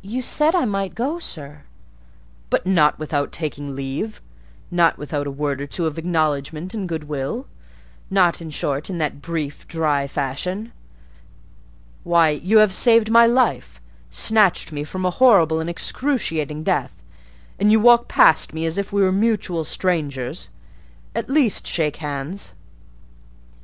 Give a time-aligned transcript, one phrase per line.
[0.00, 1.62] "You said I might go, sir."
[2.50, 4.22] "But not without taking leave;
[4.70, 7.48] not without a word or two of acknowledgment and good will:
[8.10, 10.70] not, in short, in that brief, dry fashion.
[12.04, 17.02] Why, you have saved my life!—snatched me from a horrible and excruciating death!
[17.58, 20.48] and you walk past me as if we were mutual strangers!
[21.12, 22.54] At least shake hands."